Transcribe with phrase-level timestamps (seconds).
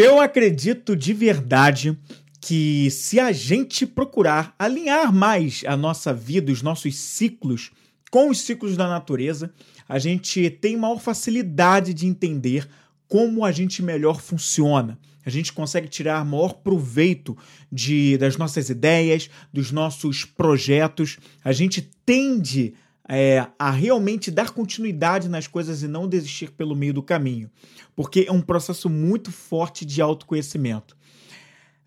[0.00, 1.98] Eu acredito de verdade
[2.40, 7.72] que se a gente procurar alinhar mais a nossa vida, os nossos ciclos
[8.08, 9.52] com os ciclos da natureza,
[9.88, 12.68] a gente tem maior facilidade de entender
[13.08, 14.96] como a gente melhor funciona.
[15.26, 17.36] A gente consegue tirar maior proveito
[17.70, 21.18] de, das nossas ideias, dos nossos projetos.
[21.42, 22.72] A gente tende
[23.08, 27.50] é, a realmente dar continuidade nas coisas e não desistir pelo meio do caminho,
[27.96, 30.98] porque é um processo muito forte de autoconhecimento.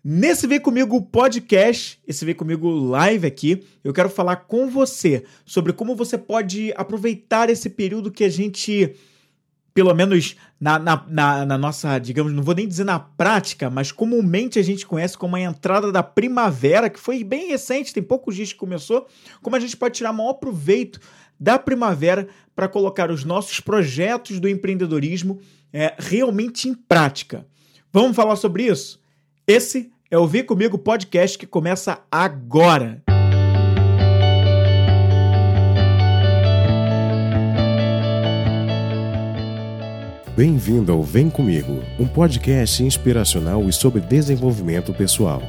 [0.04, 5.72] Nesse Vem Comigo podcast, esse Vem Comigo live aqui, eu quero falar com você sobre
[5.72, 8.96] como você pode aproveitar esse período que a gente,
[9.72, 13.92] pelo menos na, na, na, na, nossa, digamos, não vou nem dizer na prática, mas
[13.92, 18.34] comumente a gente conhece como a entrada da primavera, que foi bem recente, tem poucos
[18.34, 19.06] dias que começou,
[19.40, 20.98] como a gente pode tirar maior proveito
[21.42, 25.40] da primavera para colocar os nossos projetos do empreendedorismo
[25.72, 27.44] é, realmente em prática.
[27.92, 29.00] Vamos falar sobre isso?
[29.44, 33.02] Esse é o Vem Comigo podcast que começa agora.
[40.36, 45.42] Bem-vindo ao Vem Comigo, um podcast inspiracional e sobre desenvolvimento pessoal.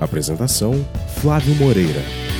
[0.00, 0.72] Apresentação:
[1.20, 2.31] Flávio Moreira.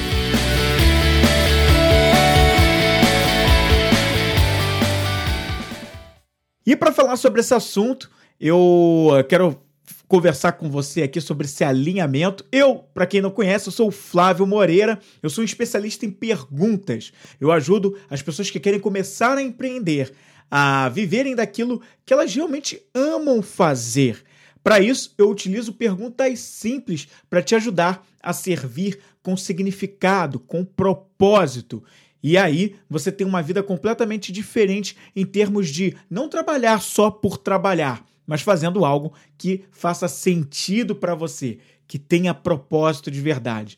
[6.65, 8.11] E para falar sobre esse assunto,
[8.41, 9.61] eu quero
[10.07, 12.45] conversar com você aqui sobre esse alinhamento.
[12.53, 16.11] Eu, para quem não conhece, eu sou o Flávio Moreira, eu sou um especialista em
[16.11, 17.13] perguntas.
[17.41, 20.13] Eu ajudo as pessoas que querem começar a empreender,
[20.51, 24.23] a viverem daquilo que elas realmente amam fazer.
[24.63, 31.83] Para isso, eu utilizo perguntas simples para te ajudar a servir com significado, com propósito.
[32.23, 37.37] E aí você tem uma vida completamente diferente em termos de não trabalhar só por
[37.37, 43.77] trabalhar, mas fazendo algo que faça sentido para você, que tenha propósito de verdade.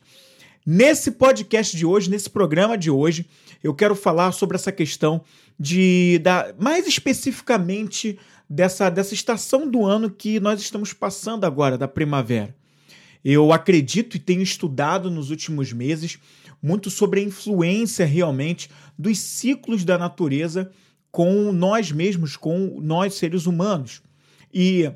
[0.65, 3.27] Nesse podcast de hoje, nesse programa de hoje,
[3.63, 5.21] eu quero falar sobre essa questão
[5.59, 8.17] de da, mais especificamente
[8.49, 12.55] dessa, dessa estação do ano que nós estamos passando agora, da primavera.
[13.23, 16.19] Eu acredito e tenho estudado nos últimos meses
[16.65, 20.71] muito sobre a influência realmente dos ciclos da natureza
[21.11, 24.01] com nós mesmos, com nós seres humanos.
[24.51, 24.91] E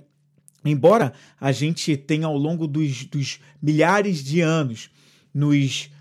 [0.65, 4.89] embora a gente tenha ao longo dos, dos milhares de anos
[5.31, 5.91] nos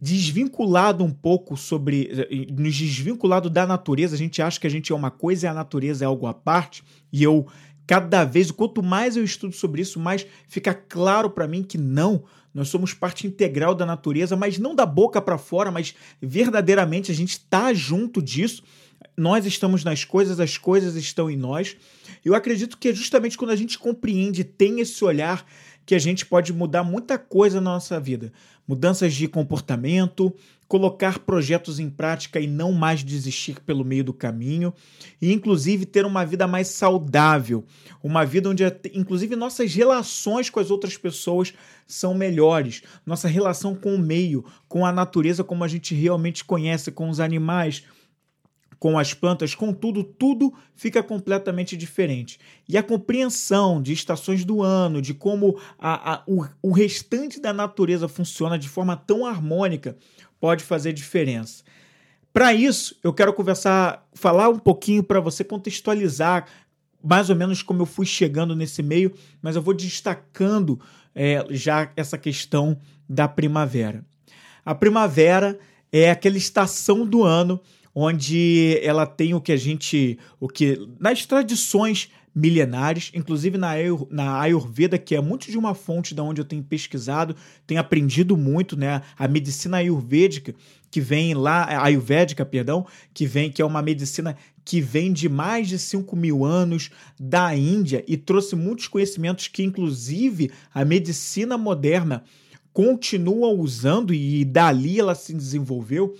[0.00, 2.08] desvinculado um pouco sobre.
[2.56, 5.54] nos desvinculado da natureza, a gente acha que a gente é uma coisa e a
[5.54, 7.46] natureza é algo à parte, e eu.
[7.86, 12.22] Cada vez, quanto mais eu estudo sobre isso, mais fica claro para mim que não,
[12.52, 17.14] nós somos parte integral da natureza, mas não da boca para fora, mas verdadeiramente a
[17.14, 18.62] gente está junto disso
[19.16, 21.76] nós estamos nas coisas, as coisas estão em nós.
[22.24, 25.44] Eu acredito que é justamente quando a gente compreende, tem esse olhar,
[25.86, 28.32] que a gente pode mudar muita coisa na nossa vida.
[28.66, 30.32] Mudanças de comportamento,
[30.70, 34.72] colocar projetos em prática e não mais desistir pelo meio do caminho,
[35.20, 37.64] e inclusive ter uma vida mais saudável,
[38.00, 38.62] uma vida onde
[38.94, 41.52] inclusive nossas relações com as outras pessoas
[41.88, 46.92] são melhores, nossa relação com o meio, com a natureza como a gente realmente conhece,
[46.92, 47.82] com os animais,
[48.78, 52.40] com as plantas, contudo, tudo fica completamente diferente.
[52.66, 57.52] E a compreensão de estações do ano, de como a, a, o, o restante da
[57.52, 59.98] natureza funciona de forma tão harmônica,
[60.40, 61.62] pode fazer diferença.
[62.32, 66.46] Para isso, eu quero conversar, falar um pouquinho para você contextualizar
[67.02, 70.80] mais ou menos como eu fui chegando nesse meio, mas eu vou destacando
[71.14, 72.78] é, já essa questão
[73.08, 74.04] da primavera.
[74.64, 75.58] A primavera
[75.90, 77.60] é aquela estação do ano
[77.94, 83.74] onde ela tem o que a gente, o que nas tradições milenares, inclusive na,
[84.10, 87.34] na Ayurveda, que é muito de uma fonte da onde eu tenho pesquisado,
[87.66, 89.02] tenho aprendido muito, né?
[89.18, 90.54] A medicina ayurvédica,
[90.90, 95.68] que vem lá, ayurvédica, perdão, que vem, que é uma medicina que vem de mais
[95.68, 102.24] de 5 mil anos da Índia e trouxe muitos conhecimentos que, inclusive, a medicina moderna
[102.72, 106.16] continua usando e dali ela se desenvolveu.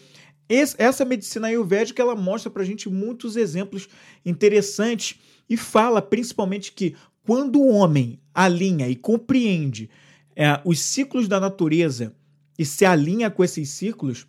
[0.49, 3.89] Esse, essa medicina ayurvédica ela mostra para a gente muitos exemplos
[4.27, 5.17] interessantes
[5.51, 6.95] e fala principalmente que
[7.27, 9.91] quando o homem alinha e compreende
[10.37, 12.15] é, os ciclos da natureza
[12.57, 14.29] e se alinha com esses ciclos,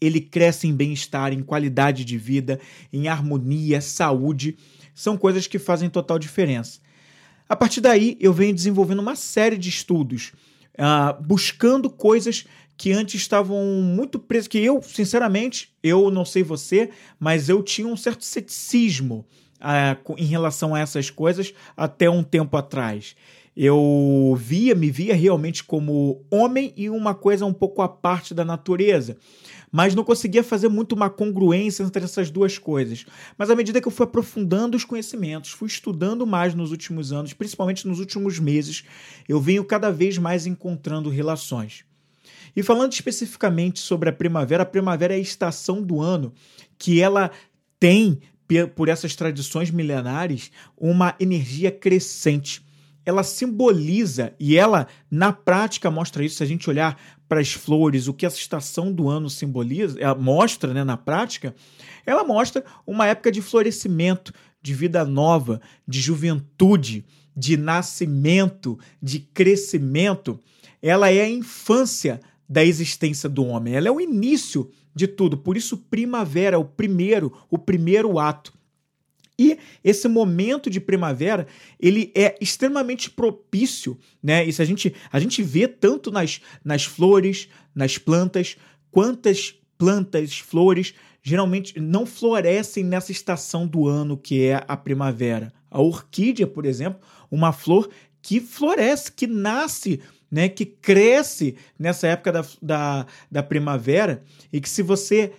[0.00, 2.58] ele cresce em bem-estar, em qualidade de vida,
[2.92, 4.56] em harmonia, saúde.
[4.92, 6.80] São coisas que fazem total diferença.
[7.48, 10.32] A partir daí, eu venho desenvolvendo uma série de estudos,
[10.74, 12.46] uh, buscando coisas
[12.76, 16.90] que antes estavam muito presos, que eu, sinceramente, eu não sei você,
[17.20, 19.24] mas eu tinha um certo ceticismo
[20.18, 23.14] em relação a essas coisas até um tempo atrás.
[23.54, 28.44] Eu via, me via realmente como homem e uma coisa um pouco à parte da
[28.44, 29.16] natureza
[29.72, 33.06] mas não conseguia fazer muito uma congruência entre essas duas coisas.
[33.38, 37.32] Mas à medida que eu fui aprofundando os conhecimentos, fui estudando mais nos últimos anos,
[37.32, 38.84] principalmente nos últimos meses,
[39.26, 41.86] eu venho cada vez mais encontrando relações.
[42.54, 46.34] E falando especificamente sobre a primavera, a primavera é a estação do ano
[46.76, 47.30] que ela
[47.80, 48.20] tem,
[48.74, 52.62] por essas tradições milenares, uma energia crescente
[53.04, 56.36] ela simboliza e ela, na prática, mostra isso.
[56.36, 60.14] Se a gente olhar para as flores, o que essa estação do ano simboliza, ela
[60.14, 61.54] mostra né, na prática,
[62.06, 67.04] ela mostra uma época de florescimento, de vida nova, de juventude,
[67.36, 70.38] de nascimento, de crescimento.
[70.80, 72.20] Ela é a infância
[72.52, 75.38] da existência do homem, ela é o início de tudo.
[75.38, 78.52] Por isso, primavera é o primeiro, o primeiro ato.
[79.38, 81.46] E esse momento de primavera,
[81.80, 84.44] ele é extremamente propício, né?
[84.44, 88.58] Isso a gente, a gente vê tanto nas, nas flores, nas plantas,
[88.90, 95.50] quantas plantas, flores, geralmente não florescem nessa estação do ano que é a primavera.
[95.70, 97.00] A orquídea, por exemplo,
[97.30, 97.88] uma flor
[98.20, 104.68] que floresce, que nasce né, que cresce nessa época da, da, da primavera e que
[104.70, 105.34] se você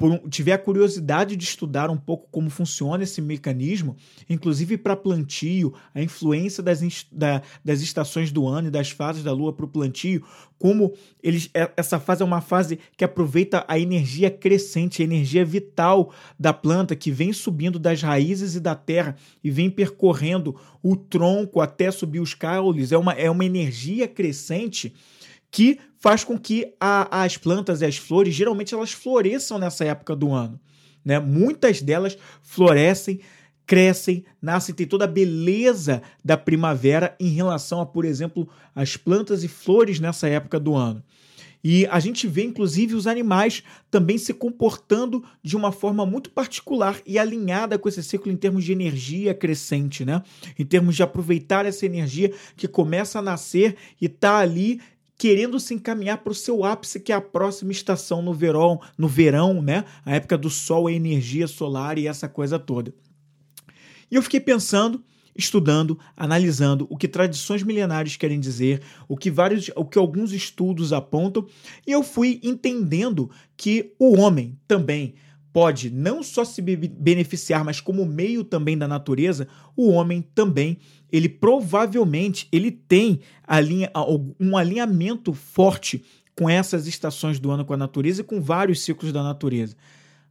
[0.00, 3.94] por, tiver a curiosidade de estudar um pouco como funciona esse mecanismo,
[4.30, 6.80] inclusive para plantio, a influência das,
[7.12, 10.24] da, das estações do ano e das fases da lua para o plantio,
[10.58, 15.44] como eles, é, essa fase é uma fase que aproveita a energia crescente, a energia
[15.44, 20.96] vital da planta que vem subindo das raízes e da terra e vem percorrendo o
[20.96, 22.90] tronco até subir os caules.
[22.90, 24.94] É uma, é uma energia crescente
[25.50, 30.16] que faz com que a, as plantas e as flores, geralmente, elas floresçam nessa época
[30.16, 30.58] do ano.
[31.04, 31.18] Né?
[31.18, 33.20] Muitas delas florescem,
[33.66, 39.44] crescem, nascem, tem toda a beleza da primavera em relação a, por exemplo, as plantas
[39.44, 41.02] e flores nessa época do ano.
[41.62, 46.98] E a gente vê, inclusive, os animais também se comportando de uma forma muito particular
[47.04, 50.22] e alinhada com esse ciclo em termos de energia crescente, né?
[50.58, 54.80] Em termos de aproveitar essa energia que começa a nascer e está ali
[55.20, 59.06] querendo se encaminhar para o seu ápice, que é a próxima estação no verão, no
[59.06, 59.84] verão, né?
[60.02, 62.94] A época do sol, a energia solar e essa coisa toda.
[64.10, 65.04] E eu fiquei pensando,
[65.36, 70.90] estudando, analisando o que tradições milenares querem dizer, o que vários, o que alguns estudos
[70.90, 71.46] apontam,
[71.86, 75.16] e eu fui entendendo que o homem também
[75.52, 80.78] pode não só se beneficiar, mas como meio também da natureza, o homem também,
[81.10, 83.20] ele provavelmente ele tem
[84.38, 86.04] um alinhamento forte
[86.36, 89.76] com essas estações do ano com a natureza e com vários ciclos da natureza.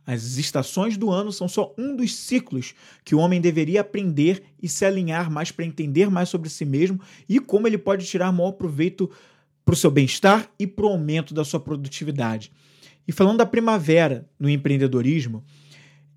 [0.05, 2.73] As estações do ano são só um dos ciclos
[3.03, 6.99] que o homem deveria aprender e se alinhar mais para entender mais sobre si mesmo
[7.27, 9.07] e como ele pode tirar maior proveito
[9.63, 12.51] para o seu bem-estar e para o aumento da sua produtividade.
[13.09, 15.43] E falando da primavera no empreendedorismo,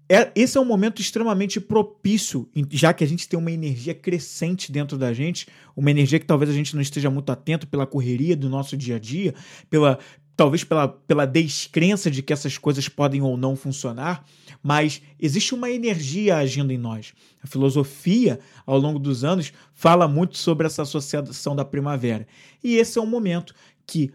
[0.06, 4.70] é, esse é um momento extremamente propício, já que a gente tem uma energia crescente
[4.70, 8.36] dentro da gente, uma energia que talvez a gente não esteja muito atento pela correria
[8.36, 9.34] do nosso dia a dia,
[9.70, 9.98] pela
[10.36, 14.26] talvez pela, pela descrença de que essas coisas podem ou não funcionar,
[14.62, 17.14] mas existe uma energia agindo em nós.
[17.42, 22.26] A filosofia, ao longo dos anos, fala muito sobre essa associação da primavera.
[22.62, 23.54] E esse é um momento
[23.86, 24.12] que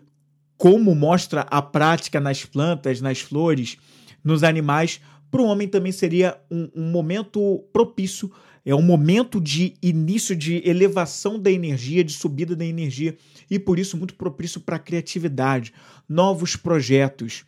[0.57, 3.77] como mostra a prática nas plantas, nas flores,
[4.23, 4.99] nos animais,
[5.29, 8.31] para o homem também seria um, um, momento propício,
[8.65, 13.15] é um momento de início de elevação da energia, de subida da energia,
[13.49, 15.73] e por isso muito propício para a criatividade,
[16.07, 17.45] novos projetos,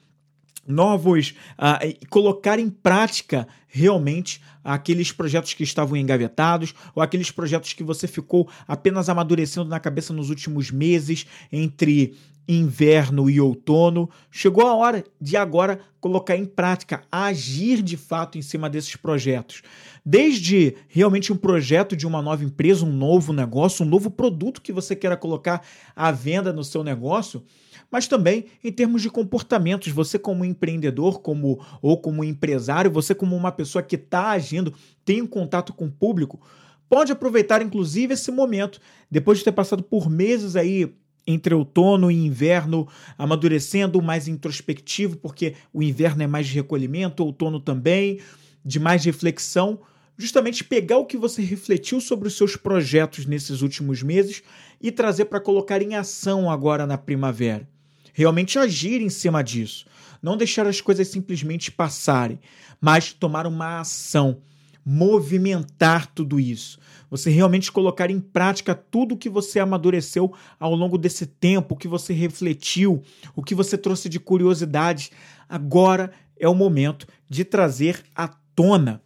[0.68, 1.34] novos.
[1.58, 8.08] Uh, colocar em prática realmente aqueles projetos que estavam engavetados ou aqueles projetos que você
[8.08, 12.16] ficou apenas amadurecendo na cabeça nos últimos meses entre
[12.50, 14.10] inverno e outono.
[14.32, 19.62] Chegou a hora de agora colocar em prática, agir de fato em cima desses projetos.
[20.04, 24.74] Desde realmente um projeto de uma nova empresa, um novo negócio, um novo produto que
[24.74, 25.62] você queira colocar
[25.96, 27.44] à venda no seu negócio,
[27.92, 29.92] mas também em termos de comportamentos.
[29.92, 35.22] Você, como empreendedor, como ou como empresário, você, como uma pessoa que está agindo, tem
[35.22, 36.40] um contato com o público,
[36.88, 38.80] pode aproveitar, inclusive, esse momento,
[39.10, 40.94] depois de ter passado por meses aí
[41.28, 47.60] entre outono e inverno, amadurecendo, mais introspectivo, porque o inverno é mais de recolhimento, outono
[47.60, 48.20] também,
[48.66, 49.80] de mais reflexão,
[50.18, 54.42] justamente pegar o que você refletiu sobre os seus projetos nesses últimos meses
[54.82, 57.68] e trazer para colocar em ação agora na primavera.
[58.14, 59.86] Realmente agir em cima disso.
[60.22, 62.40] Não deixar as coisas simplesmente passarem,
[62.82, 64.42] mas tomar uma ação.
[64.86, 66.80] movimentar tudo isso.
[67.12, 71.78] Você realmente colocar em prática tudo o que você amadureceu ao longo desse tempo, o
[71.78, 73.04] que você refletiu,
[73.36, 75.12] o que você trouxe de curiosidades.
[75.48, 79.02] Agora é o momento de trazer à tona.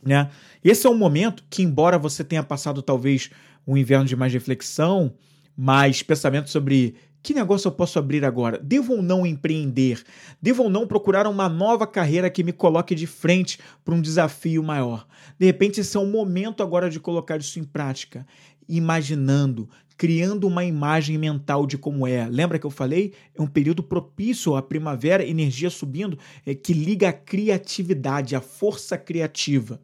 [0.00, 0.30] Né?
[0.62, 3.30] Esse é um momento que, embora você tenha passado talvez
[3.66, 5.12] um inverno de mais reflexão,
[5.56, 8.58] mais pensamento sobre que negócio eu posso abrir agora?
[8.58, 10.02] Devo ou não empreender?
[10.40, 14.62] Devo ou não procurar uma nova carreira que me coloque de frente para um desafio
[14.62, 15.06] maior?
[15.38, 18.26] De repente, esse é o momento agora de colocar isso em prática,
[18.68, 19.68] imaginando,
[20.00, 22.26] criando uma imagem mental de como é.
[22.26, 23.12] Lembra que eu falei?
[23.34, 28.96] É um período propício à primavera, energia subindo, é, que liga a criatividade, a força
[28.96, 29.78] criativa.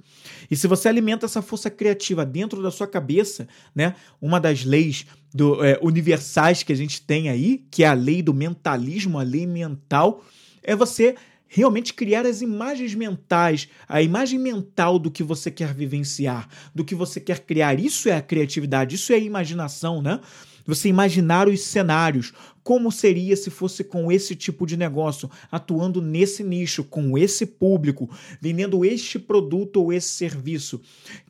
[0.50, 3.94] E se você alimenta essa força criativa dentro da sua cabeça, né?
[4.18, 5.04] Uma das leis
[5.34, 9.22] do, é, universais que a gente tem aí, que é a lei do mentalismo, a
[9.22, 10.24] lei mental,
[10.62, 11.14] é você
[11.48, 16.94] realmente criar as imagens mentais, a imagem mental do que você quer vivenciar, do que
[16.94, 17.78] você quer criar.
[17.78, 20.20] Isso é a criatividade, isso é a imaginação, né?
[20.66, 22.32] Você imaginar os cenários,
[22.62, 28.10] como seria se fosse com esse tipo de negócio, atuando nesse nicho, com esse público,
[28.40, 30.80] vendendo este produto ou esse serviço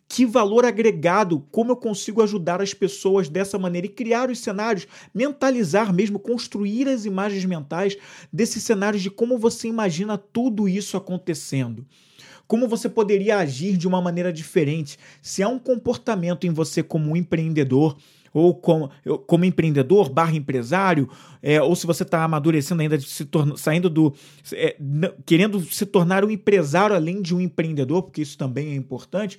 [0.08, 4.86] que valor agregado, como eu consigo ajudar as pessoas dessa maneira e criar os cenários,
[5.12, 7.96] mentalizar mesmo, construir as imagens mentais
[8.32, 11.84] desses cenários de como você imagina tudo isso acontecendo.
[12.46, 17.10] Como você poderia agir de uma maneira diferente se há um comportamento em você como
[17.10, 17.96] um empreendedor
[18.38, 18.90] ou como,
[19.26, 21.08] como empreendedor barra empresário,
[21.42, 24.14] é, ou se você está amadurecendo ainda, se saindo do.
[24.52, 24.76] É,
[25.24, 29.38] querendo se tornar um empresário além de um empreendedor, porque isso também é importante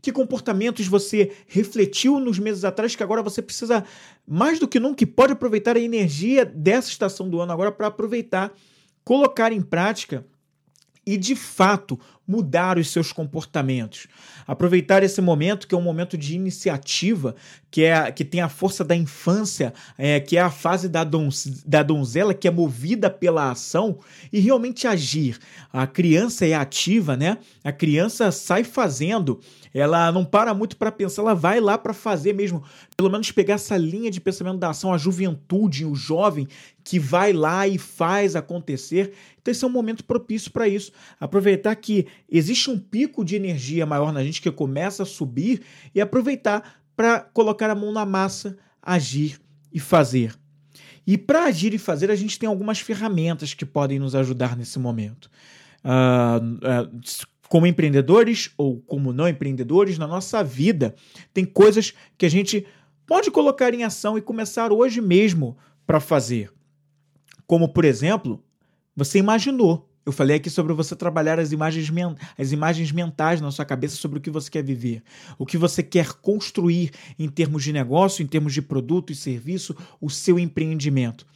[0.00, 3.84] que comportamentos você refletiu nos meses atrás que agora você precisa,
[4.26, 8.52] mais do que nunca, pode aproveitar a energia dessa estação do ano agora para aproveitar,
[9.04, 10.24] colocar em prática
[11.04, 11.98] e de fato
[12.28, 14.06] mudar os seus comportamentos.
[14.46, 17.34] Aproveitar esse momento, que é um momento de iniciativa,
[17.70, 21.30] que, é, que tem a força da infância, é, que é a fase da, don,
[21.64, 23.98] da donzela, que é movida pela ação,
[24.30, 25.38] e realmente agir.
[25.72, 27.38] A criança é ativa, né?
[27.64, 29.40] A criança sai fazendo,
[29.72, 32.62] ela não para muito para pensar, ela vai lá para fazer mesmo.
[32.96, 36.48] Pelo menos pegar essa linha de pensamento da ação, a juventude, o jovem
[36.82, 39.12] que vai lá e faz acontecer.
[39.42, 40.90] Então, esse é um momento propício para isso.
[41.20, 45.62] Aproveitar que existe um pico de energia maior na gente que começa a subir
[45.94, 49.40] e aproveitar para colocar a mão na massa, agir
[49.72, 50.34] e fazer.
[51.06, 54.78] E para agir e fazer, a gente tem algumas ferramentas que podem nos ajudar nesse
[54.78, 55.30] momento.
[55.84, 57.00] Uh, uh,
[57.48, 60.94] como empreendedores ou como não empreendedores, na nossa vida,
[61.32, 62.66] tem coisas que a gente
[63.06, 65.56] pode colocar em ação e começar hoje mesmo
[65.86, 66.52] para fazer.
[67.46, 68.44] Como, por exemplo,
[68.94, 71.92] você imaginou eu falei aqui sobre você trabalhar as imagens,
[72.38, 75.02] as imagens mentais na sua cabeça sobre o que você quer viver,
[75.36, 79.76] o que você quer construir em termos de negócio, em termos de produto e serviço,
[80.00, 81.26] o seu empreendimento.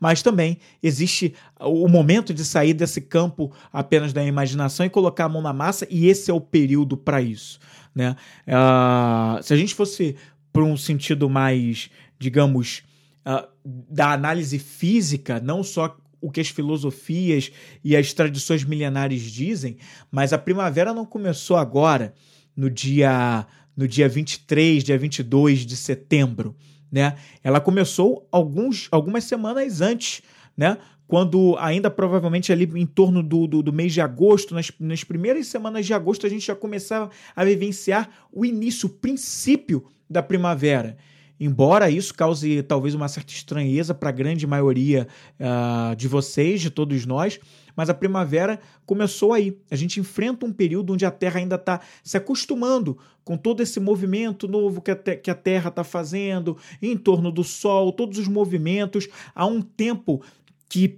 [0.00, 5.28] Mas também existe o momento de sair desse campo apenas da imaginação e colocar a
[5.28, 7.60] mão na massa, e esse é o período para isso.
[7.94, 8.16] Né?
[8.48, 10.16] Uh, se a gente fosse
[10.50, 12.84] para um sentido mais, digamos,
[13.26, 17.52] uh, da análise física, não só o que as filosofias
[17.84, 19.76] e as tradições milenares dizem,
[20.10, 22.14] mas a primavera não começou agora,
[22.56, 26.56] no dia no dia 23, dia 22 de setembro,
[26.90, 27.16] né?
[27.42, 30.22] Ela começou alguns, algumas semanas antes,
[30.56, 30.78] né?
[31.06, 35.48] Quando ainda provavelmente ali em torno do, do, do mês de agosto, nas, nas primeiras
[35.48, 40.96] semanas de agosto, a gente já começava a vivenciar o início, o princípio da primavera.
[41.44, 45.06] Embora isso cause talvez uma certa estranheza para a grande maioria
[45.38, 47.38] uh, de vocês, de todos nós,
[47.76, 49.54] mas a primavera começou aí.
[49.70, 53.78] A gente enfrenta um período onde a Terra ainda está se acostumando com todo esse
[53.78, 58.26] movimento novo que a, que a Terra está fazendo em torno do Sol, todos os
[58.26, 59.06] movimentos.
[59.34, 60.22] Há um tempo
[60.66, 60.88] que,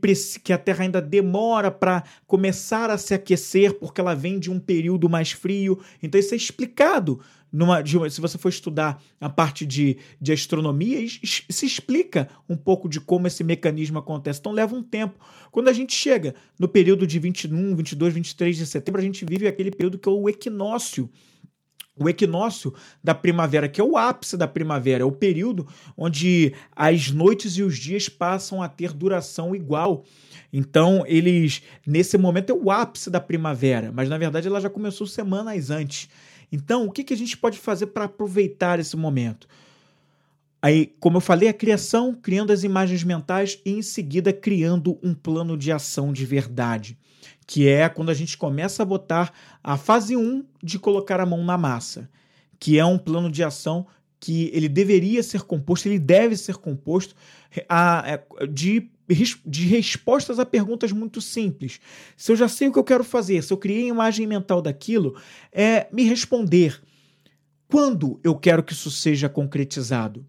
[0.44, 4.60] que a Terra ainda demora para começar a se aquecer porque ela vem de um
[4.60, 5.80] período mais frio.
[6.00, 7.20] Então, isso é explicado
[7.56, 12.86] numa, de, se você for estudar a parte de, de astronomia, se explica um pouco
[12.86, 14.40] de como esse mecanismo acontece.
[14.40, 15.18] Então leva um tempo.
[15.50, 19.46] Quando a gente chega no período de 21, 22, 23 de setembro, a gente vive
[19.46, 21.08] aquele período que é o equinócio.
[21.98, 27.10] O equinócio da primavera, que é o ápice da primavera, é o período onde as
[27.10, 30.04] noites e os dias passam a ter duração igual.
[30.52, 35.06] Então, eles, nesse momento, é o ápice da primavera, mas na verdade ela já começou
[35.06, 36.10] semanas antes.
[36.50, 39.48] Então, o que, que a gente pode fazer para aproveitar esse momento?
[40.60, 45.14] Aí, como eu falei, a criação, criando as imagens mentais e em seguida criando um
[45.14, 46.98] plano de ação de verdade.
[47.46, 51.44] que é quando a gente começa a botar a fase 1 de colocar a mão
[51.44, 52.10] na massa,
[52.58, 53.86] que é um plano de ação
[54.18, 57.14] que ele deveria ser composto, ele deve ser composto
[57.68, 58.90] a, a, de,
[59.44, 61.80] de respostas a perguntas muito simples.
[62.16, 64.60] Se eu já sei o que eu quero fazer, se eu criei a imagem mental
[64.60, 65.16] daquilo,
[65.52, 66.80] é me responder
[67.68, 70.26] quando eu quero que isso seja concretizado.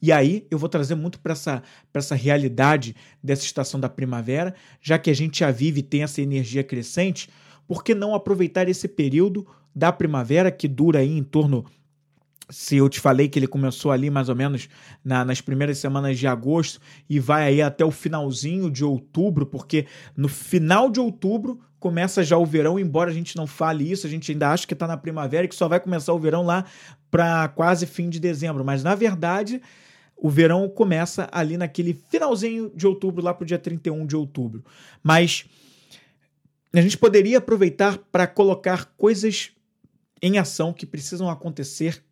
[0.00, 4.98] E aí eu vou trazer muito para essa, essa realidade dessa estação da primavera, já
[4.98, 7.30] que a gente já vive e tem essa energia crescente,
[7.66, 11.64] por que não aproveitar esse período da primavera que dura aí em torno
[12.48, 14.68] se eu te falei que ele começou ali mais ou menos
[15.04, 19.86] na, nas primeiras semanas de agosto e vai aí até o finalzinho de outubro, porque
[20.16, 24.10] no final de outubro começa já o verão, embora a gente não fale isso, a
[24.10, 26.64] gente ainda acha que está na primavera e que só vai começar o verão lá
[27.10, 29.60] para quase fim de dezembro, mas na verdade
[30.16, 34.64] o verão começa ali naquele finalzinho de outubro, lá para o dia 31 de outubro.
[35.02, 35.44] Mas
[36.72, 39.50] a gente poderia aproveitar para colocar coisas
[40.22, 42.02] em ação que precisam acontecer,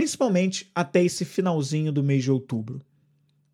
[0.00, 2.80] principalmente até esse finalzinho do mês de outubro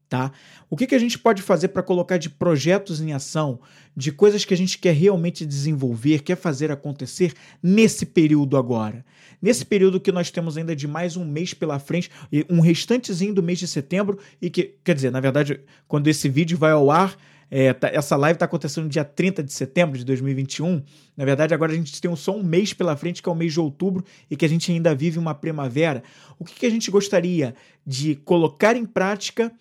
[0.08, 0.30] tá?
[0.70, 3.58] O que, que a gente pode fazer para colocar de projetos em ação,
[3.96, 9.04] de coisas que a gente quer realmente desenvolver, quer fazer acontecer nesse período agora?
[9.42, 12.08] Nesse período que nós temos ainda de mais um mês pela frente,
[12.48, 16.56] um restantezinho do mês de setembro, e que, quer dizer, na verdade, quando esse vídeo
[16.56, 17.16] vai ao ar,
[17.50, 20.82] é, tá, essa live está acontecendo no dia 30 de setembro de 2021.
[21.16, 23.52] Na verdade, agora a gente tem só um mês pela frente, que é o mês
[23.52, 26.02] de outubro, e que a gente ainda vive uma primavera.
[26.38, 27.54] O que, que a gente gostaria
[27.86, 29.52] de colocar em prática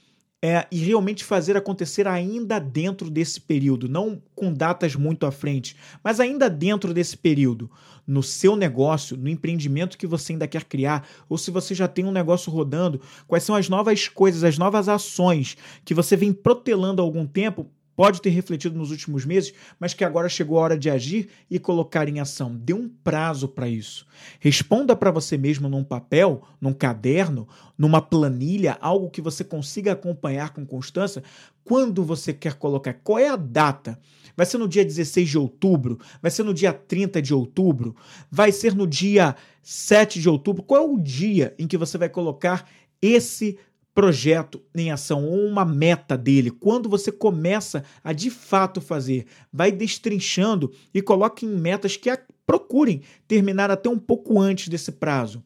[0.42, 5.76] é, e realmente fazer acontecer ainda dentro desse período, não com datas muito à frente,
[6.04, 7.68] mas ainda dentro desse período,
[8.06, 12.06] no seu negócio, no empreendimento que você ainda quer criar, ou se você já tem
[12.06, 17.02] um negócio rodando, quais são as novas coisas, as novas ações que você vem protelando
[17.02, 20.78] há algum tempo pode ter refletido nos últimos meses, mas que agora chegou a hora
[20.78, 22.56] de agir e colocar em ação.
[22.56, 24.06] Dê um prazo para isso.
[24.40, 27.48] Responda para você mesmo num papel, num caderno,
[27.78, 31.24] numa planilha, algo que você consiga acompanhar com constância,
[31.64, 32.94] quando você quer colocar.
[33.04, 34.00] Qual é a data?
[34.38, 36.00] Vai ser no dia 16 de outubro?
[36.22, 37.96] Vai ser no dia 30 de outubro?
[38.30, 40.62] Vai ser no dia 7 de outubro?
[40.62, 42.68] Qual é o dia em que você vai colocar
[43.02, 43.58] esse
[43.96, 49.72] projeto em ação ou uma meta dele, quando você começa a de fato fazer, vai
[49.72, 52.10] destrinchando e coloque em metas que
[52.46, 55.42] procurem terminar até um pouco antes desse prazo.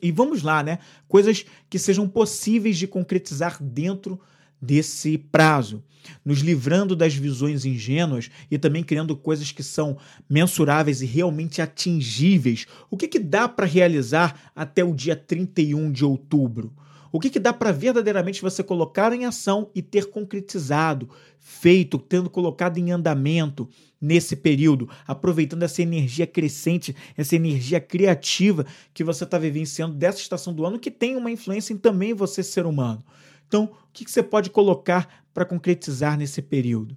[0.00, 0.78] E vamos lá, né?
[1.06, 4.18] Coisas que sejam possíveis de concretizar dentro
[4.60, 5.84] desse prazo,
[6.24, 12.66] nos livrando das visões ingênuas e também criando coisas que são mensuráveis e realmente atingíveis.
[12.90, 16.72] O que, que dá para realizar até o dia 31 de outubro?
[17.16, 21.08] O que, que dá para verdadeiramente você colocar em ação e ter concretizado,
[21.40, 23.66] feito, tendo colocado em andamento
[23.98, 30.52] nesse período, aproveitando essa energia crescente, essa energia criativa que você está vivenciando dessa estação
[30.52, 33.02] do ano, que tem uma influência em também você, ser humano.
[33.48, 36.94] Então, o que, que você pode colocar para concretizar nesse período?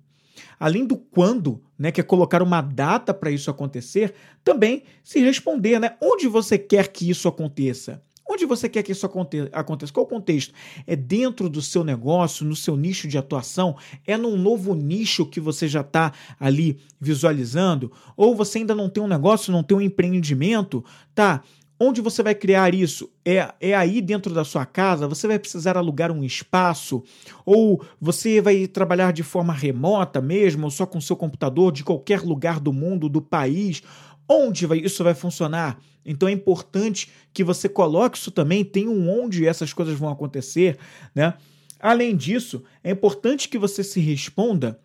[0.60, 5.80] Além do quando, né, que é colocar uma data para isso acontecer, também se responder,
[5.80, 8.02] né, onde você quer que isso aconteça.
[8.32, 9.50] Onde você quer que isso aconteça?
[9.92, 10.54] Qual o contexto?
[10.86, 13.76] É dentro do seu negócio, no seu nicho de atuação?
[14.06, 17.92] É num novo nicho que você já está ali visualizando?
[18.16, 20.86] Ou você ainda não tem um negócio, não tem um empreendimento?
[21.16, 21.42] Tá.
[21.82, 23.10] Onde você vai criar isso?
[23.26, 25.08] É, é aí dentro da sua casa?
[25.08, 27.02] Você vai precisar alugar um espaço?
[27.46, 32.22] Ou você vai trabalhar de forma remota mesmo, ou só com seu computador, de qualquer
[32.22, 33.82] lugar do mundo, do país?
[34.30, 35.82] Onde vai, isso vai funcionar?
[36.06, 40.78] Então é importante que você coloque isso também, tem um onde essas coisas vão acontecer,
[41.16, 41.34] né?
[41.80, 44.80] Além disso, é importante que você se responda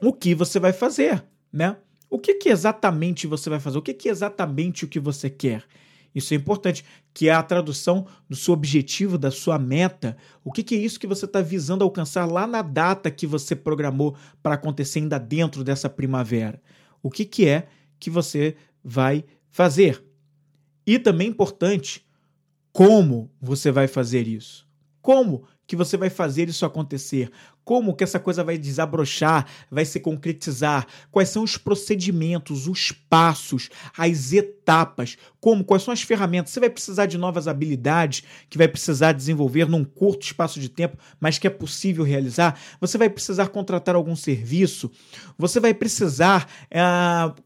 [0.00, 1.76] o que você vai fazer, né?
[2.10, 3.78] O que, que exatamente você vai fazer?
[3.78, 5.64] O que, que exatamente o que você quer?
[6.14, 10.16] Isso é importante, que é a tradução do seu objetivo, da sua meta.
[10.44, 13.56] O que, que é isso que você está visando alcançar lá na data que você
[13.56, 16.60] programou para acontecer ainda dentro dessa primavera?
[17.02, 17.66] O que, que é
[17.98, 20.04] que você vai fazer.
[20.86, 22.06] E também importante,
[22.72, 24.68] como você vai fazer isso?
[25.00, 27.30] Como que você vai fazer isso acontecer?
[27.64, 30.86] Como que essa coisa vai desabrochar, vai se concretizar?
[31.10, 35.16] Quais são os procedimentos, os passos, as etapas?
[35.40, 35.64] Como?
[35.64, 36.52] Quais são as ferramentas?
[36.52, 40.98] Você vai precisar de novas habilidades que vai precisar desenvolver num curto espaço de tempo,
[41.18, 42.60] mas que é possível realizar?
[42.78, 44.90] Você vai precisar contratar algum serviço?
[45.38, 46.82] Você vai precisar é,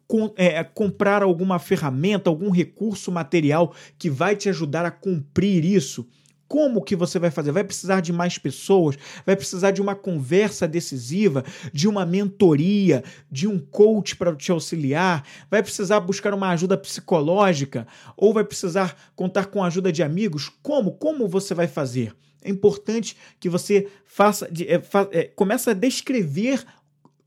[0.09, 6.05] com, é, comprar alguma ferramenta, algum recurso material que vai te ajudar a cumprir isso?
[6.49, 7.51] Como que você vai fazer?
[7.53, 8.97] Vai precisar de mais pessoas?
[9.25, 15.27] Vai precisar de uma conversa decisiva, de uma mentoria, de um coach para te auxiliar?
[15.51, 17.87] Vai precisar buscar uma ajuda psicológica?
[18.17, 20.51] Ou vai precisar contar com a ajuda de amigos?
[20.63, 20.93] Como?
[20.93, 22.15] Como você vai fazer?
[22.43, 26.65] É importante que você faça, é, fa, é, comece a descrever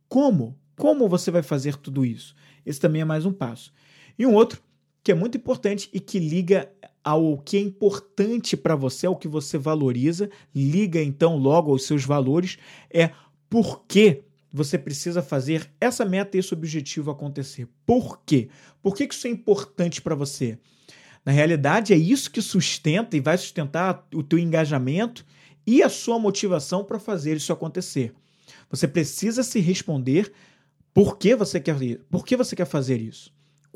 [0.08, 2.34] como, como você vai fazer tudo isso.
[2.66, 3.74] Esse também é mais um passo.
[4.18, 4.62] E um outro
[5.04, 6.72] que é muito importante e que liga
[7.04, 12.04] ao que é importante para você, ao que você valoriza, liga então logo aos seus
[12.04, 12.58] valores,
[12.90, 13.12] é
[13.50, 17.68] por que você precisa fazer essa meta e esse objetivo acontecer.
[17.86, 18.50] Por quê?
[18.82, 20.58] Por que isso é importante para você?
[21.24, 25.26] Na realidade, é isso que sustenta e vai sustentar o teu engajamento
[25.66, 28.14] e a sua motivação para fazer isso acontecer.
[28.70, 30.32] Você precisa se responder
[30.94, 31.76] por que você quer,
[32.10, 33.32] por que você quer fazer isso.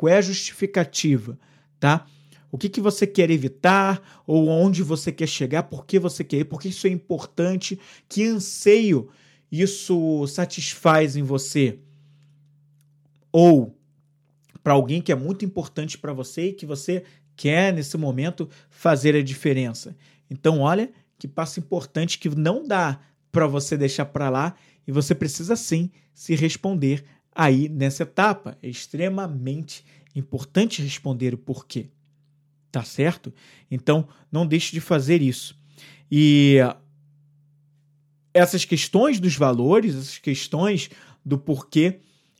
[0.08, 1.38] É justificativa,
[1.80, 2.06] tá?
[2.52, 6.38] O que, que você quer evitar ou onde você quer chegar, por que você quer
[6.38, 9.10] ir, por que isso é importante, que anseio
[9.52, 11.80] isso satisfaz em você.
[13.32, 13.76] Ou
[14.64, 17.04] para alguém que é muito importante para você e que você
[17.36, 19.96] quer nesse momento fazer a diferença.
[20.30, 23.00] Então, olha que passo importante que não dá
[23.32, 24.56] para você deixar para lá
[24.88, 27.04] e você precisa sim se responder
[27.36, 28.58] aí nessa etapa.
[28.62, 29.84] É extremamente
[30.16, 31.88] importante responder o porquê.
[32.72, 33.34] Tá certo?
[33.70, 35.56] Então, não deixe de fazer isso.
[36.12, 36.58] E
[38.34, 40.90] essas questões dos valores, essas questões
[41.24, 42.00] do porquê,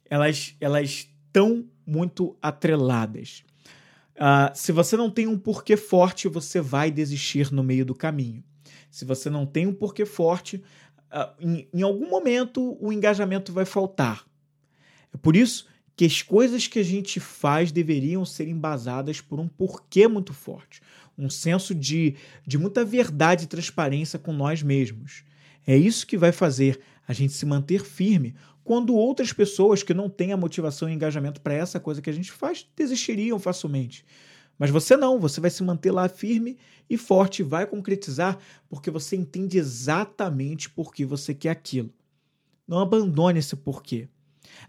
[0.10, 3.44] elas elas estão muito atreladas.
[4.16, 8.44] Uh, se você não tem um porquê forte, você vai desistir no meio do caminho.
[8.90, 10.64] Se você não tem um porquê forte,
[11.12, 14.26] uh, em, em algum momento o engajamento vai faltar.
[15.14, 19.48] É por isso que as coisas que a gente faz deveriam ser embasadas por um
[19.48, 20.82] porquê muito forte,
[21.18, 25.24] um senso de, de muita verdade e transparência com nós mesmos.
[25.66, 30.10] É isso que vai fazer a gente se manter firme quando outras pessoas que não
[30.10, 34.06] têm a motivação e engajamento para essa coisa que a gente faz desistiriam facilmente.
[34.58, 36.58] Mas você não, você vai se manter lá firme
[36.90, 38.38] e forte, vai concretizar
[38.70, 41.94] porque você entende exatamente por que você quer aquilo.
[42.68, 44.08] Não abandone esse porquê.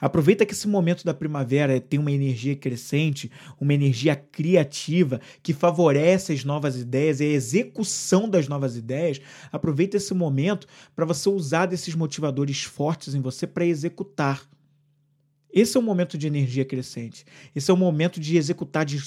[0.01, 6.33] Aproveita que esse momento da primavera tem uma energia crescente, uma energia criativa que favorece
[6.33, 9.21] as novas ideias e a execução das novas ideias.
[9.53, 14.43] Aproveita esse momento para você usar desses motivadores fortes em você para executar.
[15.53, 17.25] Esse é o momento de energia crescente.
[17.55, 19.01] Esse é o momento de executar, de,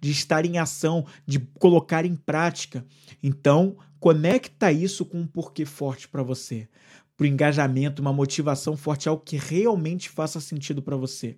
[0.00, 2.84] de estar em ação, de colocar em prática.
[3.22, 6.68] Então, conecta isso com um porquê forte para você
[7.16, 11.36] para o engajamento, uma motivação forte, algo que realmente faça sentido para você.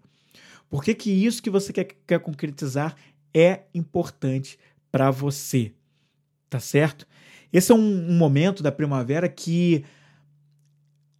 [0.68, 2.96] Por que, que isso que você quer, quer concretizar
[3.32, 4.58] é importante
[4.90, 5.72] para você?
[6.48, 7.06] Tá certo?
[7.52, 9.84] Esse é um, um momento da primavera que,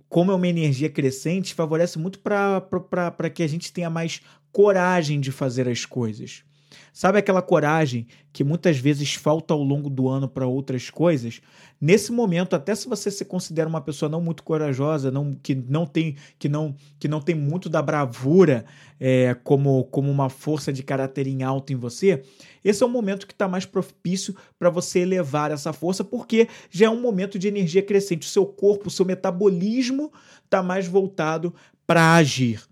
[0.09, 4.21] como é uma energia crescente, favorece muito para que a gente tenha mais
[4.53, 6.45] coragem de fazer as coisas.
[6.93, 11.41] Sabe aquela coragem que muitas vezes falta ao longo do ano para outras coisas?
[11.81, 15.87] Nesse momento, até se você se considera uma pessoa não muito corajosa, não, que, não
[15.87, 18.65] tem, que, não, que não tem muito da bravura
[18.99, 22.23] é, como, como uma força de caráter em alto em você,
[22.65, 26.87] esse é o momento que está mais propício para você elevar essa força, porque já
[26.87, 28.27] é um momento de energia crescente.
[28.27, 30.13] O seu corpo, o seu metabolismo
[30.45, 31.55] está mais voltado
[31.87, 32.63] para agir.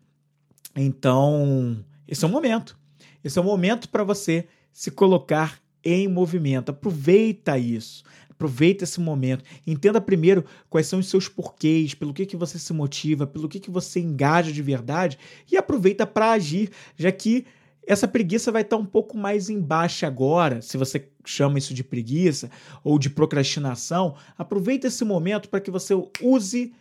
[0.74, 2.78] Então, esse é o momento.
[3.24, 6.70] Esse é o momento para você se colocar em movimento.
[6.70, 8.04] Aproveita isso.
[8.30, 9.44] Aproveita esse momento.
[9.66, 13.60] Entenda primeiro quais são os seus porquês, pelo que, que você se motiva, pelo que,
[13.60, 15.18] que você engaja de verdade
[15.50, 17.44] e aproveita para agir, já que
[17.86, 22.50] essa preguiça vai estar um pouco mais embaixo agora, se você chama isso de preguiça
[22.82, 24.14] ou de procrastinação.
[24.38, 26.72] Aproveita esse momento para que você use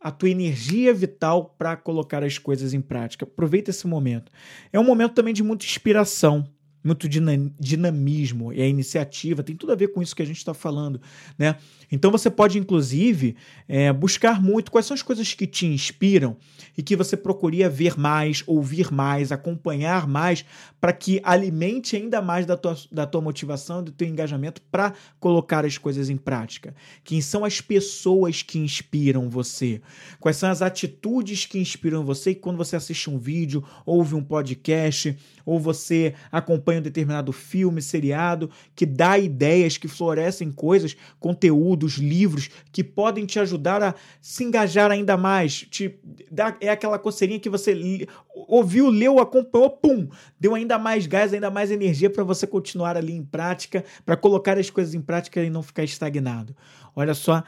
[0.00, 3.24] a tua energia vital para colocar as coisas em prática.
[3.24, 4.30] Aproveita esse momento.
[4.72, 6.48] É um momento também de muita inspiração
[6.88, 10.54] muito dinamismo e a iniciativa, tem tudo a ver com isso que a gente está
[10.54, 11.00] falando,
[11.38, 11.56] né?
[11.90, 16.36] Então você pode, inclusive, é, buscar muito quais são as coisas que te inspiram
[16.76, 20.44] e que você procuraria ver mais, ouvir mais, acompanhar mais,
[20.80, 25.64] para que alimente ainda mais da tua, da tua motivação, do teu engajamento para colocar
[25.64, 26.74] as coisas em prática.
[27.04, 29.80] Quem são as pessoas que inspiram você?
[30.20, 32.30] Quais são as atitudes que inspiram você?
[32.30, 37.32] E quando você assiste um vídeo, ouve um podcast, ou você acompanha acompanha um determinado
[37.32, 43.94] filme, seriado, que dá ideias, que florescem coisas, conteúdos, livros que podem te ajudar a
[44.20, 45.66] se engajar ainda mais.
[45.70, 45.98] Te
[46.30, 51.50] dá, é aquela coceirinha que você ouviu, leu, acompanhou, pum, deu ainda mais gás, ainda
[51.50, 55.50] mais energia para você continuar ali em prática, para colocar as coisas em prática e
[55.50, 56.54] não ficar estagnado.
[56.94, 57.42] Olha só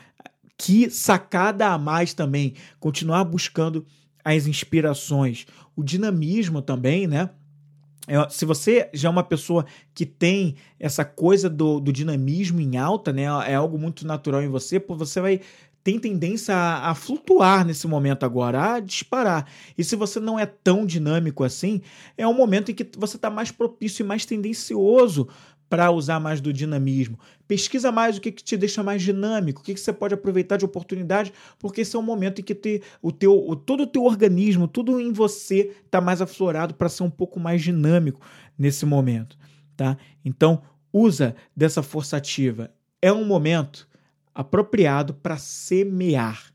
[0.56, 3.86] que sacada a mais também, continuar buscando
[4.22, 7.30] as inspirações, o dinamismo também, né?
[8.10, 12.76] É, se você já é uma pessoa que tem essa coisa do, do, dinamismo em
[12.76, 13.22] alta, né?
[13.46, 15.40] É algo muito natural em você, pô, você vai
[15.82, 19.46] tem tendência a, a, flutuar nesse momento agora, a disparar.
[19.78, 21.80] E se você não é tão dinâmico assim,
[22.18, 25.28] é um momento em que você está mais propício e mais tendencioso
[25.70, 27.16] para usar mais do dinamismo.
[27.46, 30.56] Pesquisa mais o que, que te deixa mais dinâmico, o que, que você pode aproveitar
[30.56, 33.86] de oportunidade, porque esse é um momento em que te, o teu, o, todo o
[33.86, 38.20] teu organismo, tudo em você está mais aflorado para ser um pouco mais dinâmico
[38.58, 39.38] nesse momento.
[39.76, 39.96] Tá?
[40.24, 40.60] Então,
[40.92, 42.72] usa dessa força ativa.
[43.00, 43.88] É um momento
[44.34, 46.52] apropriado para semear.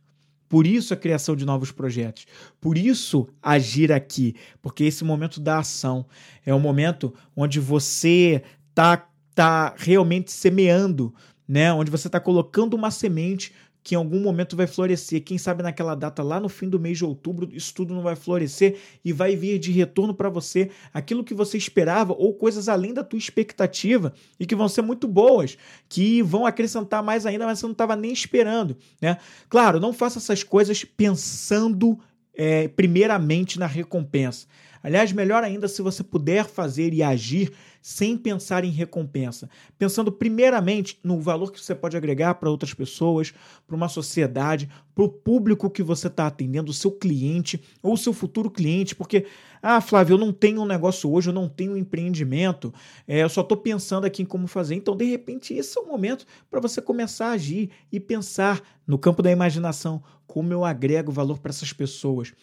[0.49, 2.27] Por isso a criação de novos projetos.
[2.59, 6.05] Por isso agir aqui, porque esse momento da ação
[6.45, 8.43] é o momento onde você
[8.75, 11.15] tá, tá realmente semeando,
[11.47, 11.73] né?
[11.73, 13.53] Onde você está colocando uma semente
[13.85, 15.23] que em algum momento vai florescer.
[15.23, 18.15] Quem sabe naquela data, lá no fim do mês de outubro, isso tudo não vai
[18.15, 22.95] florescer e vai vir de retorno para você aquilo que você esperava ou coisas além
[22.95, 25.55] da tua expectativa e que vão ser muito boas,
[25.87, 28.75] que vão acrescentar mais ainda, mas você não estava nem esperando.
[28.99, 29.17] Né?
[29.47, 31.99] Claro, não faça essas coisas pensando
[32.33, 34.47] é, primeiramente na recompensa.
[34.85, 40.99] Aliás, melhor ainda se você puder fazer e agir sem pensar em recompensa, pensando primeiramente
[41.03, 43.33] no valor que você pode agregar para outras pessoas,
[43.65, 47.97] para uma sociedade, para o público que você está atendendo, o seu cliente ou o
[47.97, 49.25] seu futuro cliente, porque,
[49.59, 52.71] ah, Flávio, eu não tenho um negócio hoje, eu não tenho um empreendimento,
[53.07, 54.75] é, eu só estou pensando aqui em como fazer.
[54.75, 58.99] Então, de repente, esse é o momento para você começar a agir e pensar no
[58.99, 62.33] campo da imaginação como eu agrego valor para essas pessoas.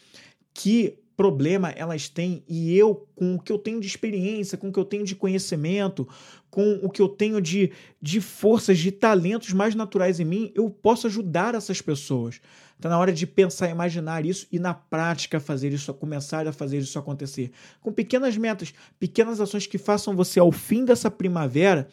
[0.52, 4.72] Que problema elas têm e eu, com o que eu tenho de experiência, com o
[4.72, 6.08] que eu tenho de conhecimento,
[6.50, 10.68] com o que eu tenho de, de forças, de talentos mais naturais em mim, eu
[10.68, 12.40] posso ajudar essas pessoas.
[12.74, 16.78] Está na hora de pensar, imaginar isso e na prática fazer isso, começar a fazer
[16.78, 17.52] isso acontecer.
[17.80, 21.86] Com pequenas metas, pequenas ações que façam você, ao fim dessa primavera,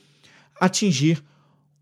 [0.60, 1.24] atingir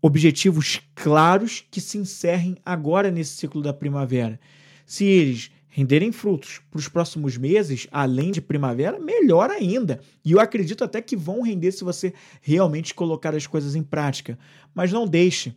[0.02, 4.38] objetivos claros que se encerrem agora nesse ciclo da primavera.
[4.84, 10.00] Se eles renderem frutos para os próximos meses, além de primavera, melhor ainda.
[10.24, 14.38] E eu acredito até que vão render se você realmente colocar as coisas em prática.
[14.74, 15.54] Mas não deixe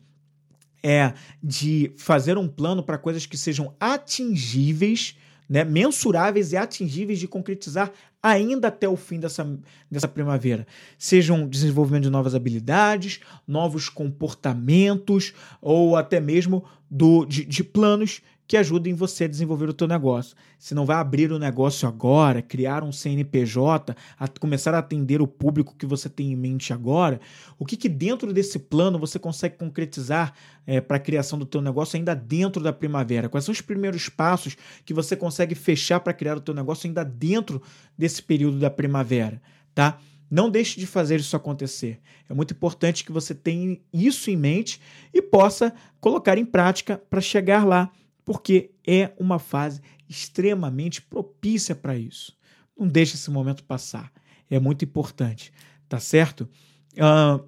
[0.83, 5.15] é de fazer um plano para coisas que sejam atingíveis,
[5.47, 7.91] né, mensuráveis e atingíveis de concretizar
[8.23, 10.65] ainda até o fim dessa, dessa primavera.
[10.97, 18.57] Sejam desenvolvimento de novas habilidades, novos comportamentos ou até mesmo do, de, de planos que
[18.57, 20.35] ajudem você a desenvolver o teu negócio.
[20.59, 25.25] Se não vai abrir o negócio agora, criar um CNPJ, a começar a atender o
[25.25, 27.21] público que você tem em mente agora,
[27.57, 30.33] o que, que dentro desse plano você consegue concretizar
[30.67, 33.29] é, para a criação do teu negócio ainda dentro da primavera?
[33.29, 37.05] Quais são os primeiros passos que você consegue fechar para criar o teu negócio ainda
[37.05, 37.61] dentro
[37.97, 39.41] desse período da primavera,
[39.73, 39.97] tá?
[40.29, 42.01] Não deixe de fazer isso acontecer.
[42.29, 44.81] É muito importante que você tenha isso em mente
[45.13, 47.89] e possa colocar em prática para chegar lá
[48.25, 52.37] porque é uma fase extremamente propícia para isso.
[52.77, 54.11] Não deixe esse momento passar.
[54.49, 55.51] É muito importante,
[55.87, 56.49] tá certo?
[56.93, 57.43] Uh,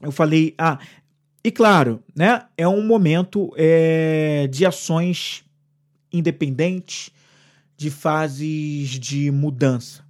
[0.00, 0.78] eu falei, ah,
[1.42, 2.46] e claro, né?
[2.56, 5.42] É um momento é, de ações
[6.12, 7.10] independentes,
[7.76, 10.04] de fases de mudança.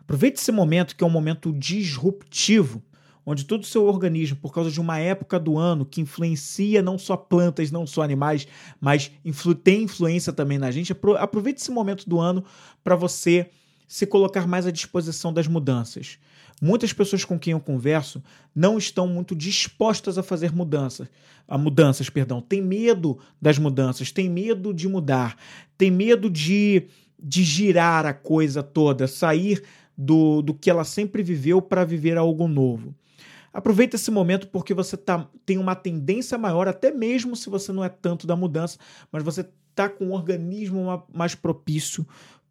[0.00, 2.82] Aproveite esse momento que é um momento disruptivo
[3.26, 6.98] onde todo o seu organismo, por causa de uma época do ano que influencia não
[6.98, 8.46] só plantas, não só animais,
[8.80, 12.44] mas influ tem influência também na gente, aproveite esse momento do ano
[12.82, 13.50] para você
[13.86, 16.18] se colocar mais à disposição das mudanças.
[16.60, 18.22] Muitas pessoas com quem eu converso
[18.54, 21.08] não estão muito dispostas a fazer mudanças,
[21.48, 25.36] a mudanças, perdão, tem medo das mudanças, tem medo de mudar,
[25.76, 26.84] tem medo de,
[27.22, 29.62] de girar a coisa toda, sair
[29.96, 32.94] do, do que ela sempre viveu para viver algo novo.
[33.54, 37.84] Aproveita esse momento porque você tá, tem uma tendência maior, até mesmo se você não
[37.84, 38.76] é tanto da mudança,
[39.12, 42.04] mas você está com um organismo mais propício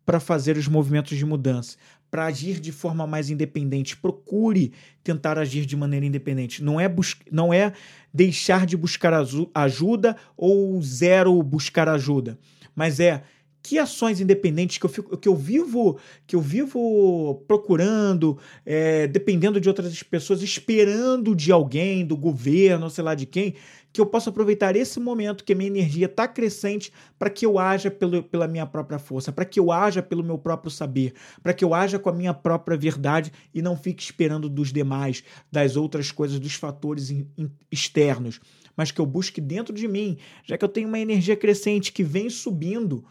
[0.06, 1.76] para fazer os movimentos de mudança,
[2.10, 3.98] para agir de forma mais independente.
[3.98, 4.72] Procure
[5.04, 6.64] tentar agir de maneira independente.
[6.64, 6.94] Não é,
[7.30, 7.74] não é
[8.14, 9.14] deixar de buscar
[9.54, 12.40] ajuda ou zero buscar ajuda,
[12.74, 13.24] mas é
[13.64, 15.98] que ações independentes que eu, fico, que eu vivo
[16.28, 23.04] que eu vivo procurando, é, dependendo de outras pessoas, esperando de alguém, do governo, sei
[23.06, 23.56] lá de quem,
[23.94, 27.58] que eu possa aproveitar esse momento que a minha energia está crescente para que eu
[27.58, 31.54] haja pelo, pela minha própria força, para que eu haja pelo meu próprio saber, para
[31.54, 35.78] que eu haja com a minha própria verdade e não fique esperando dos demais, das
[35.78, 38.42] outras coisas, dos fatores in, in, externos,
[38.76, 42.04] mas que eu busque dentro de mim, já que eu tenho uma energia crescente que
[42.04, 43.06] vem subindo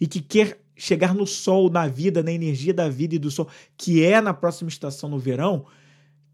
[0.00, 3.48] e que quer chegar no sol, na vida, na energia da vida e do sol,
[3.76, 5.66] que é na próxima estação no verão,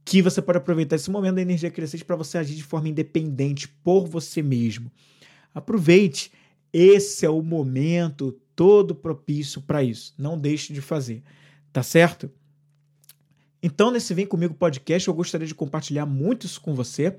[0.05, 3.67] que você pode aproveitar esse momento da energia crescente para você agir de forma independente
[3.67, 4.93] por você mesmo.
[5.55, 6.31] Aproveite,
[6.73, 10.15] esse é o momento todo propício para isso.
[10.19, 11.23] Não deixe de fazer,
[11.73, 12.31] tá certo?
[13.63, 17.17] Então, nesse Vem Comigo podcast, eu gostaria de compartilhar muito isso com você.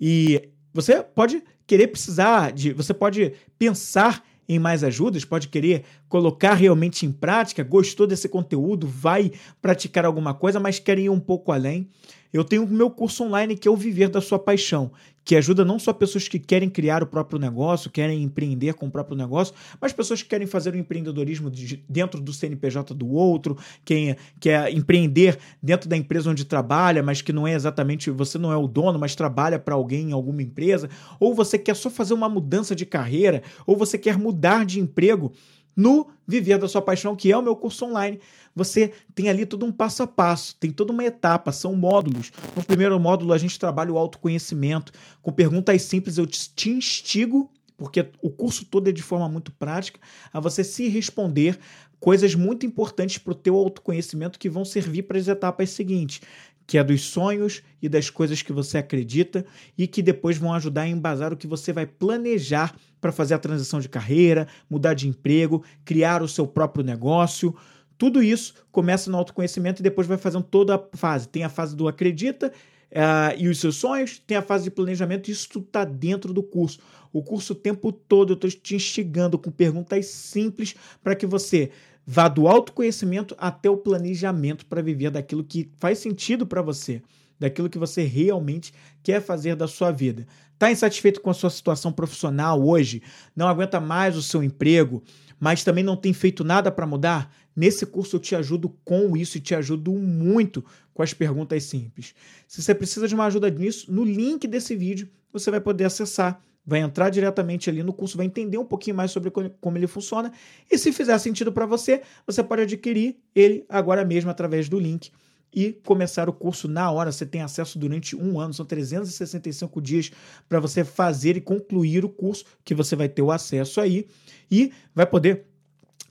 [0.00, 2.72] E você pode querer precisar de.
[2.72, 8.86] Você pode pensar em mais ajudas, pode querer colocar realmente em prática, gostou desse conteúdo,
[8.86, 11.88] vai praticar alguma coisa, mas quer ir um pouco além.
[12.32, 14.90] Eu tenho o meu curso online que é o Viver da Sua Paixão,
[15.24, 18.90] que ajuda não só pessoas que querem criar o próprio negócio, querem empreender com o
[18.90, 21.50] próprio negócio, mas pessoas que querem fazer o empreendedorismo
[21.88, 27.32] dentro do CNPJ do outro, quem quer empreender dentro da empresa onde trabalha, mas que
[27.32, 30.88] não é exatamente, você não é o dono, mas trabalha para alguém em alguma empresa,
[31.20, 35.32] ou você quer só fazer uma mudança de carreira, ou você quer mudar de emprego
[35.76, 38.20] no Viver da Sua Paixão, que é o meu curso online.
[38.54, 42.30] Você tem ali todo um passo a passo, tem toda uma etapa, são módulos.
[42.54, 44.92] No primeiro módulo, a gente trabalha o autoconhecimento.
[45.22, 49.98] Com perguntas simples, eu te instigo, porque o curso todo é de forma muito prática,
[50.32, 51.58] a você se responder
[51.98, 56.20] coisas muito importantes para o teu autoconhecimento que vão servir para as etapas seguintes,
[56.66, 59.44] que é dos sonhos e das coisas que você acredita
[59.76, 63.38] e que depois vão ajudar a embasar o que você vai planejar para fazer a
[63.38, 67.54] transição de carreira, mudar de emprego, criar o seu próprio negócio.
[68.02, 71.28] Tudo isso começa no autoconhecimento e depois vai fazendo toda a fase.
[71.28, 72.52] Tem a fase do acredita
[72.90, 76.42] uh, e os seus sonhos, tem a fase de planejamento, isso tudo está dentro do
[76.42, 76.80] curso.
[77.12, 81.70] O curso o tempo todo eu estou te instigando com perguntas simples para que você
[82.04, 87.00] Vá do autoconhecimento até o planejamento para viver daquilo que faz sentido para você,
[87.38, 90.26] daquilo que você realmente quer fazer da sua vida.
[90.52, 93.02] Está insatisfeito com a sua situação profissional hoje?
[93.36, 95.00] Não aguenta mais o seu emprego,
[95.38, 97.32] mas também não tem feito nada para mudar?
[97.54, 102.14] Nesse curso eu te ajudo com isso e te ajudo muito com as perguntas simples.
[102.46, 106.42] Se você precisa de uma ajuda nisso, no link desse vídeo você vai poder acessar
[106.64, 110.32] vai entrar diretamente ali no curso, vai entender um pouquinho mais sobre como ele funciona.
[110.70, 115.10] E se fizer sentido para você, você pode adquirir ele agora mesmo através do link
[115.54, 117.12] e começar o curso na hora.
[117.12, 120.10] Você tem acesso durante um ano, são 365 dias
[120.48, 124.06] para você fazer e concluir o curso, que você vai ter o acesso aí
[124.50, 125.46] e vai poder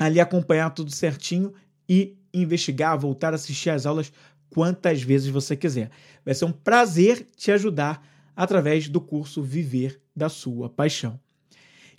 [0.02, 1.54] ali acompanhar tudo certinho
[1.88, 4.12] e investigar, voltar a assistir às aulas
[4.50, 5.92] quantas vezes você quiser.
[6.26, 8.04] Vai ser um prazer te ajudar
[8.36, 11.20] através do curso Viver da Sua Paixão.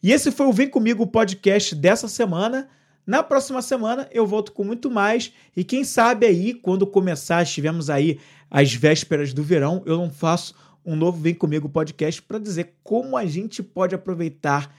[0.03, 2.69] E esse foi o Vem Comigo podcast dessa semana.
[3.07, 7.89] Na próxima semana eu volto com muito mais e quem sabe aí quando começar, estivemos
[7.89, 8.19] aí
[8.51, 13.17] às vésperas do verão, eu não faço um novo Vem Comigo podcast para dizer como
[13.17, 14.75] a gente pode aproveitar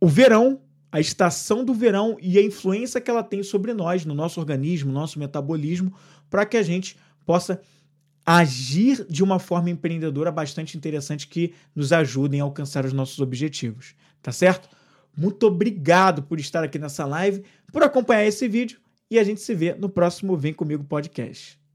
[0.00, 4.14] o verão, a estação do verão e a influência que ela tem sobre nós, no
[4.14, 5.92] nosso organismo, no nosso metabolismo,
[6.30, 7.60] para que a gente possa
[8.24, 13.94] agir de uma forma empreendedora bastante interessante que nos ajudem a alcançar os nossos objetivos,
[14.20, 14.68] tá certo?
[15.16, 19.54] Muito obrigado por estar aqui nessa live, por acompanhar esse vídeo e a gente se
[19.54, 21.65] vê no próximo Vem Comigo Podcast.